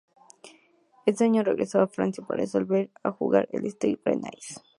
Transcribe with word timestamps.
Ese 1.05 1.25
año 1.25 1.43
regresó 1.43 1.79
a 1.79 1.85
Francia 1.87 2.25
para 2.25 2.43
volver 2.51 2.89
a 3.03 3.11
jugar 3.11 3.47
en 3.51 3.59
el 3.65 3.71
Stade 3.71 3.99
Rennais. 4.03 4.59